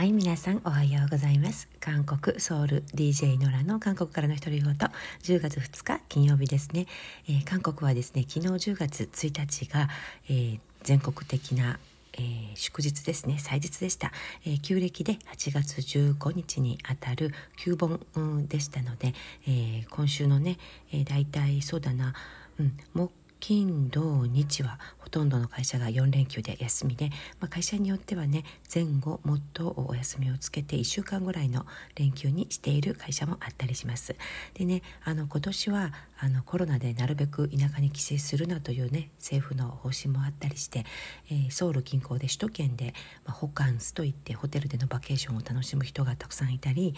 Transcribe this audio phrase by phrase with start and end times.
[0.00, 1.68] はい皆さんおはようございます。
[1.78, 4.72] 韓国ソウル DJ ノラの韓国からの独り言。
[4.72, 6.86] 10月2日金曜日ですね、
[7.28, 9.90] えー、韓国はですね昨日10月1日が、
[10.30, 11.78] えー、全国的な
[12.14, 12.24] えー、
[12.54, 13.38] 祝日ですね。
[13.38, 14.10] 祭日でした、
[14.46, 18.00] えー、旧暦で8月15日にあたる旧盆、
[18.48, 19.12] でしたので、
[19.46, 20.56] えー、今週のね、
[20.94, 22.14] えー、大体そうだな、
[22.58, 24.78] うん、木金土日は
[25.10, 27.10] ほとんどの会社が4連休で休みで、
[27.40, 34.14] まあ、会社によってはね前後もっとお休みをつけて1週間ぐらいの連休にしている会社もあったりします。
[34.54, 40.84] でねあの今年はあのコロナでなるべく田舎に帰省するなというね政府の方針もあったりして、
[41.28, 46.94] えー、ソウル近郊で首都圏で、まあ、ホカンスといってホテルでのバケーションを楽しむ人がたくさんいたり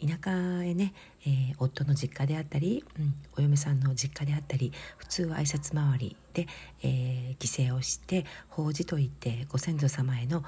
[0.00, 0.92] 田舎へね、
[1.26, 6.46] えー、夫の実家であったり、うん、お嫁さんの実家であったり普通は挨拶回りで、
[6.82, 10.44] えー、犠牲をして法事といってご先祖様への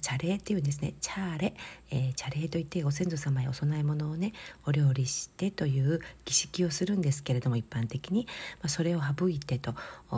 [0.00, 0.94] 茶礼っていうんですね。
[1.02, 1.54] チャーレ、
[1.90, 4.32] えー、茶礼といってご先祖様へお供え物をね
[4.64, 8.26] お料理してという儀式をするんですけれども一般的に、
[8.60, 9.74] まあ、それを省いてと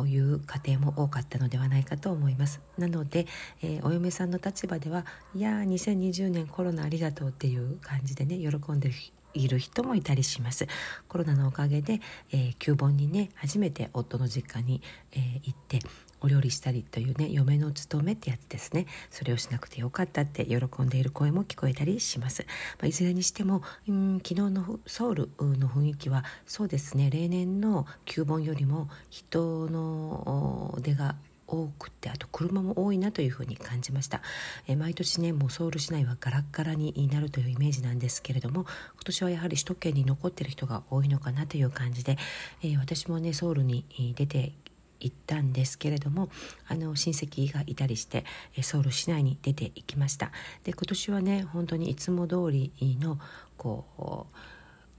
[0.07, 2.61] いう家庭も多かったのではないかと思います。
[2.79, 3.27] なので、
[3.61, 8.95] えー、お嫁さんの立場ではいやー2020年コロナありがとうっていう感じでね喜んでる
[9.35, 10.67] いる人もいたりします。
[11.09, 12.01] コロナのおかげで、
[12.33, 15.81] えー、旧盆にね初めて夫の実家に、えー、行って
[16.21, 18.87] お料理したりというね嫁の務めってやつですね。
[19.11, 22.47] それをしなくてよかったって喜んでいる声も聞こえたりします、
[22.79, 31.15] まあ、いずれにしてもうん昨日のソウルの雰囲気はそうですね例年の旧盆よりも人の出が
[31.49, 34.21] 多くてあと車も多いなというふうに感じました、
[34.67, 38.69] え毎年ねもうソウル市内はガラッガラになるというイメージなんですけれども今
[39.05, 42.19] 年はやはり首都圏に残ってる人が多いのかなという感じで、
[42.63, 44.53] え私もねソウルに出て
[45.01, 46.29] 行ったんですけれども
[46.67, 48.25] あの親戚がいたりして
[48.63, 50.33] ソウル市内に出て行きました。
[50.65, 53.19] で今年はね本当にいつも通りの
[53.57, 54.35] こう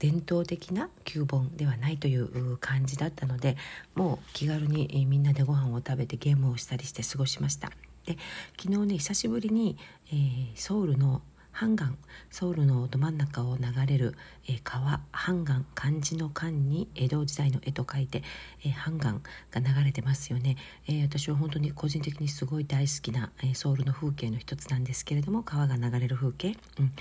[0.00, 3.56] 伝統的な旧盆ではないという感じだったので
[3.94, 7.70] もう気軽にみんなでご飯を食べてゲームをしたりして過ごしました。
[8.06, 8.16] で
[8.58, 9.76] 昨日ね久しぶりに、
[10.10, 11.20] えー、ソウルの
[11.60, 11.98] ハンガン
[12.30, 14.14] ソウルのど真ん中を流れる、
[14.48, 18.22] え、川ハンガン漢字の漢に江戸時代の絵と書いて、
[18.64, 20.56] えー、ハンガンが流れてますよね、
[20.88, 26.92] え、私は本当に個人的にすごい大好きな、えソウルの風景の一つなんですけれども川が流れる風景、うん、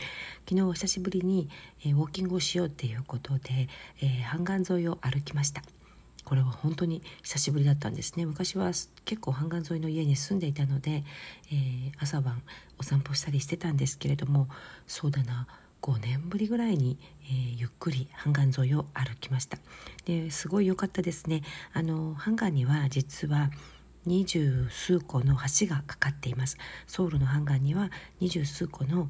[0.45, 1.47] 昨日は久しぶりに、
[1.85, 3.69] えウォーキングをしようっていうことで、
[4.01, 5.63] えハンガン沿いを歩きました。
[6.25, 8.25] これは本当に久しぶりだったんですね。
[8.25, 8.71] 昔は
[9.05, 11.03] 結構半岸沿いの家に住んでいたので、
[11.51, 12.41] えー、朝晩
[12.77, 14.47] お散歩したりしてたんですけれども
[14.87, 15.47] そうだな
[15.81, 19.57] 5年ぶりぐらいに、えー、ゆっくり半岸沿いを歩きました。
[20.05, 21.41] ですごい良かったですね。
[21.73, 23.49] あのハンガンには実は
[24.05, 26.57] 二十数個の橋がかかっています。
[26.87, 29.09] ソウルのハンガンには二十数個の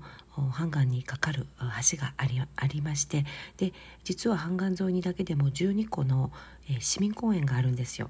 [0.52, 1.48] ハンガンにかかる
[1.92, 3.26] 橋がありありまして
[3.58, 3.74] で
[4.04, 6.32] 実はハンガン沿いにだけでも12個の、
[6.70, 8.10] えー、市民公園があるんですよ。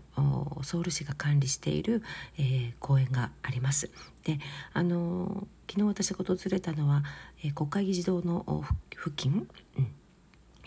[0.64, 2.04] ソウル市が管理している、
[2.38, 3.90] えー、公園があります。
[4.24, 4.40] で
[4.74, 7.04] あのー、昨日私が訪れたのは、
[7.44, 9.48] え国会議事堂の付近、
[9.78, 9.99] うん。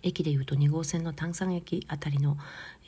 [0.02, 2.36] 駅でいうと2号線の炭酸駅あたりの、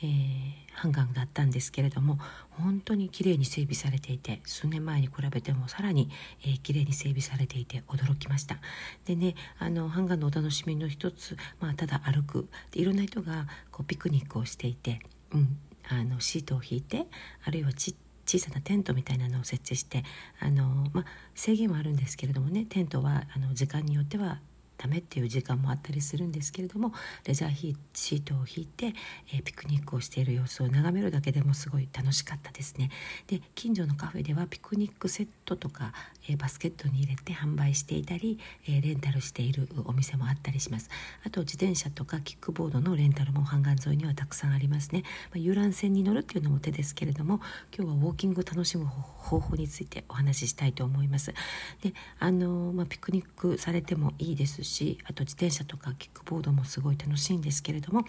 [0.01, 2.19] えー、ハンガンだったんですけれども
[2.51, 6.09] 本当に綺麗に整備されていて数年前に比べてもさらに、
[6.43, 8.57] えー、綺麗に整備されていて驚きました。
[9.05, 12.47] でねあのハンガンのお楽しみの一つ、まあ、ただ歩く。
[12.71, 14.99] でいろんな人がこうピクニックをしていて、
[15.31, 17.05] うん、あのシートを引いて
[17.45, 17.95] あるいはちっ
[18.25, 20.03] 小さなテントみたいなのを設置して
[20.39, 21.05] あの、まあ、
[21.35, 24.39] 制限はあるんですけれどもねテントはあの時間によっては
[24.85, 26.93] ダメっていう時間もあったりするんですけれども
[27.25, 28.93] レジャーシートを引いて、
[29.33, 32.91] えー、ピクニックをしている様子を眺めるだけでもすごい楽しかったですね。
[33.25, 35.91] で近所のカフェではピクニックセットとか、
[36.29, 38.37] えー、バスケットに入れて販売していたり、
[38.67, 40.91] えー、レンタルしているお店もあったりします。
[41.25, 45.01] あと自転車とかキックボードのレンタルも半岸沿いにはたくさんありますね。
[45.31, 47.41] まあ、遊覧船に乗るっていうのも手ですけれども
[47.75, 51.33] 今日はウォーキングを楽しむ方法についてお話ししたいと思います。
[51.81, 58.03] であのまあ、ピクニックされてもいいですししあと自転車とかキックボードもすごい楽しいんですけれども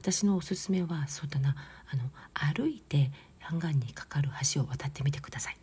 [0.00, 1.54] 私のおすすめはそうだな
[1.92, 2.02] あの
[2.56, 3.10] 歩いて
[3.40, 5.56] ハンにかかる橋を渡ってみてください。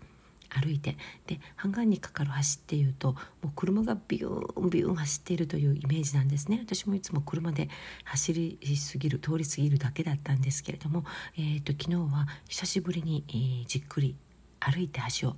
[0.49, 0.97] 歩いて。
[1.27, 3.13] でハンにかかる橋っていうと
[3.43, 6.63] もう車がビューンビューン走っているというイメージなんですね。
[6.65, 7.69] 私もいつも車で
[8.03, 11.05] 走りすぎる通り過ぎるだけだったんですけれども、
[11.37, 14.15] えーと、昨日は久しぶりに、えー、じっくり
[14.59, 15.35] 歩いて橋を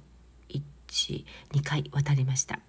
[0.88, 1.26] 12
[1.64, 2.60] 回渡りました。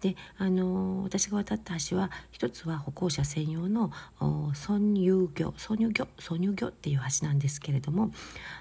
[0.00, 8.10] であの私が渡った橋は一つは歩行者専用の挿入魚挿入魚挿入魚っていう橋なんですけれども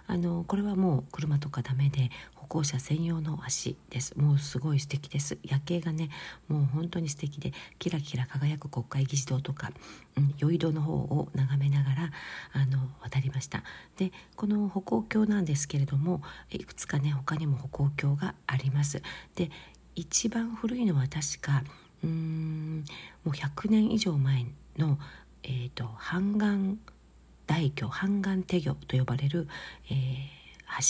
[0.07, 4.17] あのこれはもう車とかダメで歩行者専用の橋です。
[4.17, 5.37] もうすごい素敵です。
[5.43, 6.09] 夜景がね
[6.47, 9.71] もう本当に素敵でキラキラ輝く国会議事堂とか、
[10.17, 12.11] うん、酔い戸の方を眺めながら
[12.53, 13.63] あの渡りました。
[13.97, 19.03] でこの歩行橋なんですけれどもいくつかね他にも歩行橋があります。
[19.35, 19.51] で
[19.99, 21.61] 一番古いのは確か
[22.05, 22.85] うん
[23.25, 24.45] もう100年以上前
[24.77, 24.97] の、
[25.43, 26.79] えーと、半岸
[27.45, 29.49] 大魚半岸手魚と呼ばれる、
[29.89, 30.38] えー、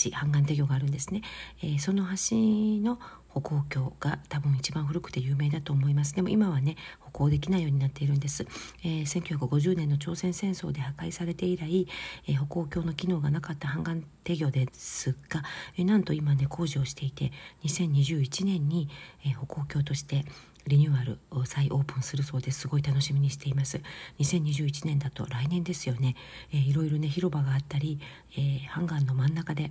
[0.02, 1.22] 橋半岸手魚があるんですね、
[1.62, 2.36] えー、その橋
[2.84, 2.98] の
[3.28, 6.14] 歩行橋が多分一番古くて有名だと思います。
[6.14, 8.46] でも今はね歩行できないようになっているんです、
[8.84, 11.86] えー、1950年の朝鮮戦争で破壊されて以来、
[12.28, 15.42] えー、歩行橋の機能がなかった半岸手魚ですが、
[15.76, 17.32] えー、なんと今ね工事をしていて
[17.64, 18.88] 2021年に、
[19.24, 20.24] えー、歩行橋として
[20.66, 22.68] リニューアルを再オープンするそうです。
[22.68, 23.80] ごい楽しみにしています。
[24.18, 26.16] 2021年だと来年ですよね、
[26.52, 27.98] えー、いろいろね広場があったり、
[28.32, 29.70] えー、ハンガーの真ん中で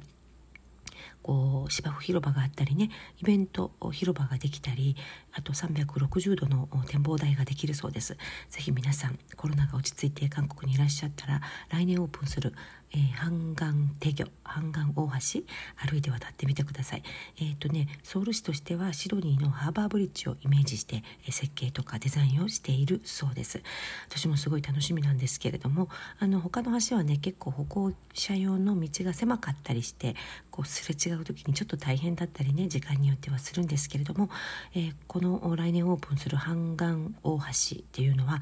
[1.22, 2.90] こう芝生広場があったりね
[3.22, 4.96] イベント広場ができたり
[5.34, 8.18] あと360度の展望台ができるそうです。
[8.50, 12.54] ぜひ皆さんコロナが落ち着いて韓国にいらっしゃったら来年オープンする
[12.92, 14.32] えー、半岸手魚。
[14.60, 17.04] 半岸大橋歩いて渡ってみてください。
[17.38, 23.62] えっ、ー、とねソウル市としてはシドニーのハーバーブリッジをイメージして、え、設計とかデザインをしているそうです。
[24.08, 25.90] 私もすごい楽しみなんですけれども
[26.20, 30.16] あの他の橋はね結構歩行者用の道が狭かったりして
[30.52, 34.30] こうすれ違う時にちょっと大変だったりね時間によってはするんですけれども、
[34.76, 38.42] えー、この来年オープンする半岸大橋っていうのは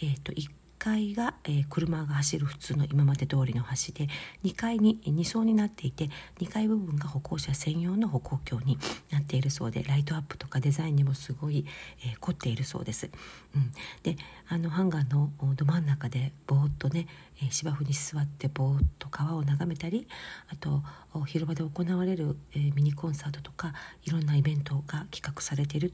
[0.00, 0.40] えーと、と
[0.78, 4.08] 階が、え、車が走る普通の今まで通りの橋で
[4.44, 6.08] 2階に2層になっていて
[6.40, 8.78] 2階部分が歩行者専用の歩行橋に
[9.10, 11.66] なっているそうでライトアップとかデザインにもすごい、
[12.06, 13.10] え、凝っているそうです。
[13.54, 13.72] うん、
[14.02, 14.16] で
[14.48, 17.06] あのハンガーのど真ん中でぼーっとね、
[17.42, 20.06] え、芝生に座ってぼーっと川を眺めたり
[20.48, 20.82] あと
[21.26, 23.72] 広場で行われる、え、ミニコンサートとか
[24.04, 25.92] いろんなイベントが企画されている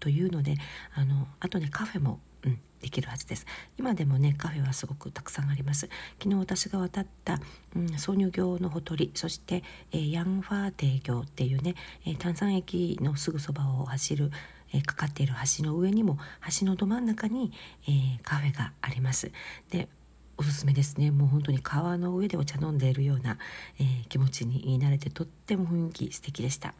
[0.00, 0.56] というので
[0.94, 3.46] あのあとねカフェもうん、できるはずです。
[3.78, 5.88] 今でもねカフェはすごくたくさんあります。
[6.22, 7.40] 昨日私が渡った、
[7.74, 9.62] うん、挿入業のほとりそして、
[9.92, 11.74] えー、ヤンファーテ業っていうね、
[12.06, 14.30] えー、炭酸駅のすぐそばを走る
[14.72, 16.18] えかかっている橋の上にも
[16.60, 17.52] 橋のど真ん中に、
[17.86, 19.30] えー、カフェがあります。
[19.70, 19.88] で
[20.36, 21.12] おすすめですね。
[21.12, 23.38] もう本当に川の上でお茶飲んでいるような、
[23.78, 26.74] え、気持ちになれてとっても雰囲気素敵でした。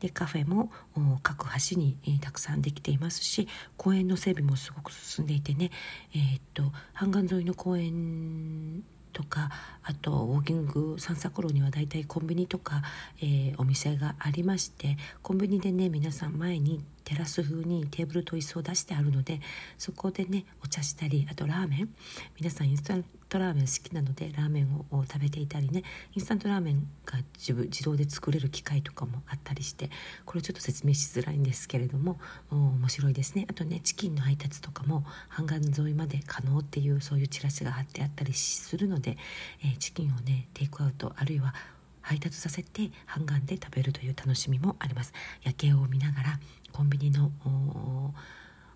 [0.00, 0.70] でカフェも
[1.22, 5.70] 各橋に、たくさんできていますし公園の整備もすごく進んでいてね、
[6.14, 9.50] えー、っと半岸沿いの公園とか
[9.82, 12.82] あとウォーキング散策路にはだいたいコンビニとか、
[13.20, 19.40] えー、お店がありましてコンビニでね皆さん前にテラス風にテーブルと椅子を出してあるので
[19.76, 21.88] そこでねお茶したりあとラーメン
[22.38, 22.96] 皆さんインスタ
[23.28, 25.82] ントラーメン好きなのでラーメンを食べていたりね
[26.14, 29.90] インスタントラーメンが自分自動で作れる機械とかもあったりして
[30.24, 32.18] これちょっと説明しづらいんですけれども
[32.50, 33.46] 面白いですね。
[33.48, 39.18] あとねチキンの配達とかも半岸沿いまで可能っていうそういうチラシが貼ってあったりするので、
[39.62, 41.54] えー、チキンをねテイクアウトあるいは
[42.00, 45.12] 配達させて半岸で食べるという楽しみもあります。
[45.42, 46.40] 夜景を見ながら
[46.72, 47.30] コンビニの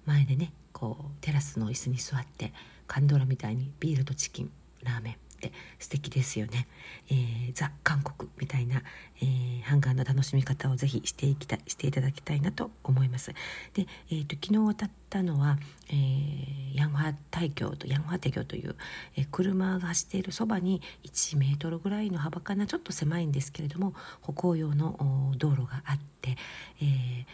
[0.05, 2.53] 前でねこうテラスの椅子に座って
[2.93, 4.51] カンドラみたいにビールとチキン
[4.83, 6.69] ラーメンって素敵ですよね、
[7.11, 8.83] えー、ザ・韓国みたいな、
[9.23, 13.33] えー、ハンガーの楽しみ方をぜひしていきたしていただきたいなと思います。
[13.73, 15.57] で、えーと、昨日渡ったのは、
[15.89, 18.77] えー、ヤンハ大橋とヤンハテ橋という、
[19.17, 26.37] えー、車が走っているそばに1メートルぐらいの幅かなちょっと狭いんですけれども歩行用の道路があって、
[26.83, 27.25] えー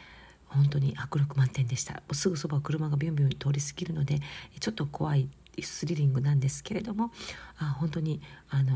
[0.51, 2.03] 本当に迫力満点でした。
[2.13, 4.19] すぐそば車がビュンビュン通り過ぎるので
[4.61, 5.29] ちょっと怖い
[5.63, 7.11] スリリングなんですけれども
[7.59, 8.73] あ本当にあの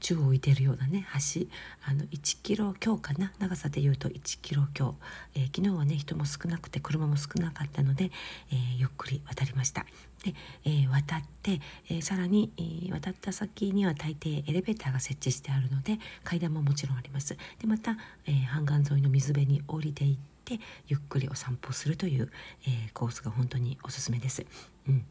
[0.00, 1.46] 宙を浮いているようなね橋
[1.86, 4.96] あの1キロ強かな長さでいうと1キロ強、
[5.34, 8.10] えー、昨日はね人も少なくて車も少なかったので、
[8.52, 9.86] えー、ゆっくり渡りました。
[10.24, 17.36] で、えー、渡って、えさらに、え渡った先には大抵エレベーターが設置してあるので階段ももちろんあります。
[17.58, 20.16] でまた、え半岸沿いの水辺に降りていっ
[20.46, 22.30] てゆっくりお散歩するという、
[22.66, 24.46] えコースが本当におすすめです。
[24.88, 25.04] うん。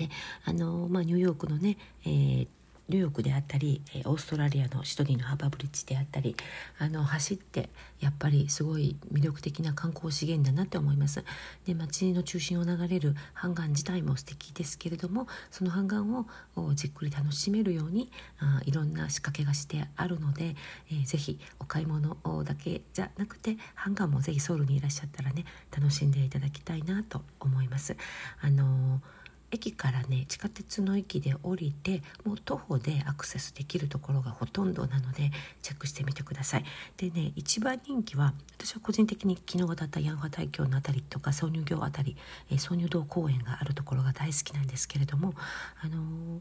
[0.00, 0.08] で
[0.44, 2.46] あの、まあ、ニューヨークのね、えー
[2.90, 6.34] ニューヨークであったりオーストラリアのシドニーのハーバーブリッジであったり
[6.78, 11.24] あの走ってやっぱりすごい魅力的な観光資源だなって思います。
[11.66, 16.26] で街の中心を流れるハンガン自体も素敵ですけれどもそのハンガンを
[16.74, 20.56] じっくり楽しめるようにあいろんな仕掛けがしてあるので、
[20.90, 27.96] えー、ぜひお買い物だけじゃなくてハンガンもぜひソウルにいらっしゃったらね楽しんでいただきたいなと思います。
[28.40, 29.19] あのー
[29.50, 35.30] 駅からね地下鉄の駅で降りてもう徒歩でアクセスできるところがほとんどなので
[35.62, 36.64] チェックしてみてください。
[36.96, 42.16] でね一番人気は私は個人的に昨日渡ったヤンファ大橋の辺りとか挿入業辺
[42.50, 45.34] り、挿入道公園があるところが大好きなんですけれども
[45.82, 46.40] あのー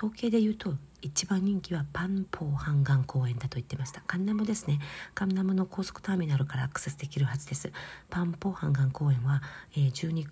[0.00, 4.00] 統計で言うと一番人気はパンポーハンガン公園だと言ってました。
[4.06, 4.78] カンナムですね。
[5.14, 7.70] カンナムの高速ターミナルからアクセスできるはずです。
[8.08, 9.42] パンポーハンガン公園は、
[9.76, 10.26] えー、12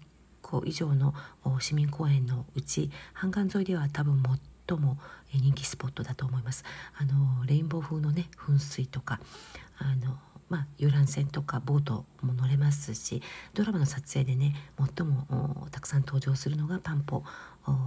[0.49, 1.15] 個以上の
[1.61, 4.23] 市民公園のうち半岸沿いでは多分
[4.67, 4.97] 最も
[5.35, 6.65] 人気スポットだと思います。
[6.97, 9.21] あのレインボー風のね噴水とか
[9.79, 10.17] あの
[10.49, 13.23] まあ、遊覧船とかボートも乗れますし
[13.55, 14.55] ドラマの撮影でね
[14.97, 17.23] 最もたくさん登場するのがパンポ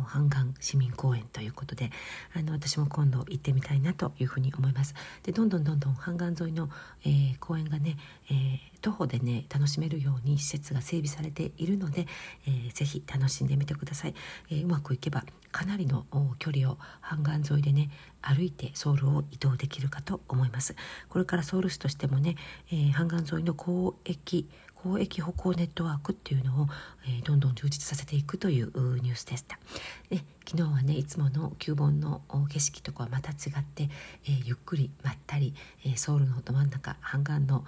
[0.06, 1.92] 半岸市民公園ということで
[2.36, 4.94] あの私も今度行ってみたいなというふうに思います。
[5.24, 6.70] でどんどんどんどん半岸沿いの、
[7.04, 7.98] えー、公園がね、
[8.30, 12.08] えー、徒歩でね楽しめるように施設が整備されているので、
[12.46, 14.16] えー、ぜひ楽しんでみてください、
[14.50, 16.06] えー、うまくいけばかなりの
[16.40, 17.90] 距離を半岸沿いでね
[18.22, 20.76] 歩いてソウルを移動できるかと思います。
[21.10, 22.36] これからソウル市としてもね、
[22.72, 24.21] えー、半岸沿いの公益
[24.84, 26.68] 公益歩行ネットワークっていうのを、
[27.06, 29.60] えー、どんどん充実させていくというニュースでした。
[30.10, 33.90] で昨日はねいつもの旧盆の景色とかはまた違って、
[34.26, 35.54] えー、ゆっくりまったり、
[35.86, 37.64] えー、ソウルのど真ん中半岸の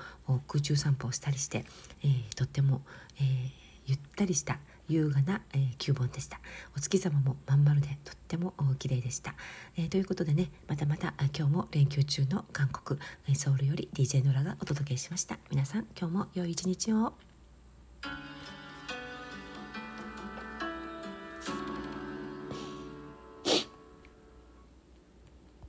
[0.48, 1.66] 空中散歩をしたりして、
[2.04, 2.82] え、とっても、
[3.22, 3.52] え
[3.86, 4.60] ゆったりした
[4.94, 6.40] 優雅な、えー、旧盆でした。
[6.78, 9.36] お月様もまん丸でとっても綺麗でした、
[9.78, 13.00] えー、ということでねまたまた今日も連休中の韓国
[13.36, 15.38] ソウルより DJ ノラがお届けしました。
[15.52, 17.33] 皆さん今日も良い一日を。